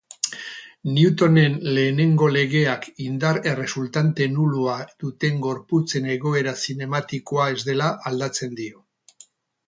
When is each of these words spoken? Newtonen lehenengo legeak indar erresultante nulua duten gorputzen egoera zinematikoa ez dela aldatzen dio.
Newtonen 0.93 1.57
lehenengo 1.77 2.29
legeak 2.37 2.87
indar 3.07 3.39
erresultante 3.51 4.27
nulua 4.37 4.77
duten 5.03 5.37
gorputzen 5.43 6.07
egoera 6.15 6.55
zinematikoa 6.69 7.45
ez 7.57 7.61
dela 7.69 7.91
aldatzen 8.13 8.57
dio. 8.63 8.83